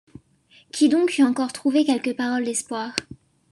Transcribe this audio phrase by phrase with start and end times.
[0.73, 2.95] Qui donc eût encore trouvé quelques paroles d’espoir?